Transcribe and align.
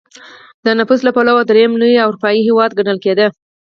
د 0.65 0.67
نفوس 0.79 0.99
له 1.05 1.11
پلوه 1.15 1.41
درېیم 1.49 1.73
لوی 1.81 1.97
اروپايي 2.05 2.39
هېواد 2.47 2.71
ګڼل 2.77 2.97
کېده. 3.05 3.27